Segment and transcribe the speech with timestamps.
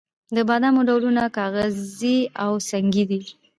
[0.35, 3.21] د بادامو ډولونه کاغذي او سنګي دي.